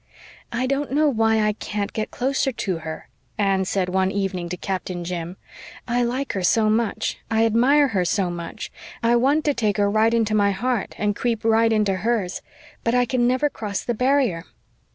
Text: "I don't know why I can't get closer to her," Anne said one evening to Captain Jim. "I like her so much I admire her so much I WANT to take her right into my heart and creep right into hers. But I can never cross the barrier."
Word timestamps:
"I 0.51 0.65
don't 0.65 0.91
know 0.91 1.07
why 1.07 1.41
I 1.41 1.53
can't 1.53 1.93
get 1.93 2.09
closer 2.09 2.51
to 2.51 2.77
her," 2.79 3.07
Anne 3.37 3.65
said 3.65 3.87
one 3.87 4.09
evening 4.11 4.49
to 4.49 4.57
Captain 4.57 5.03
Jim. 5.03 5.37
"I 5.87 6.01
like 6.01 6.33
her 6.33 6.41
so 6.41 6.71
much 6.71 7.19
I 7.29 7.45
admire 7.45 7.89
her 7.89 8.03
so 8.03 8.31
much 8.31 8.71
I 9.03 9.15
WANT 9.15 9.45
to 9.45 9.53
take 9.53 9.77
her 9.77 9.91
right 9.91 10.11
into 10.11 10.33
my 10.33 10.53
heart 10.53 10.95
and 10.97 11.15
creep 11.15 11.45
right 11.45 11.71
into 11.71 11.97
hers. 11.97 12.41
But 12.83 12.95
I 12.95 13.05
can 13.05 13.27
never 13.27 13.47
cross 13.47 13.83
the 13.83 13.93
barrier." 13.93 14.45